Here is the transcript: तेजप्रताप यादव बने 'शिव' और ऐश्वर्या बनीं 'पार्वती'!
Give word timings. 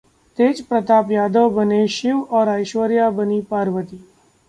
तेजप्रताप 0.37 1.11
यादव 1.11 1.49
बने 1.55 1.85
'शिव' 1.87 2.25
और 2.39 2.49
ऐश्वर्या 2.49 3.09
बनीं 3.21 3.41
'पार्वती'! 3.51 4.03